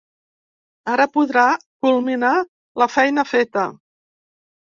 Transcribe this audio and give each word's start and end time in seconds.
Ara 0.93 1.05
podrà 1.17 1.43
culminar 1.87 2.31
la 2.83 2.87
feina 2.95 3.27
feta. 3.35 3.67